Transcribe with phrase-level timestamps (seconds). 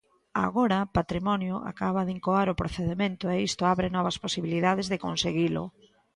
[0.45, 5.63] Agora, Patrimonio acaba de incoar o procedemento e isto abre novas posibilidades de conseguilo.